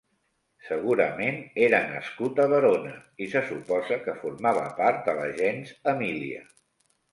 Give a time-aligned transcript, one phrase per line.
[0.69, 2.95] Segurament era nascut a Verona
[3.27, 6.45] i se suposa que formava part de la gens Emília.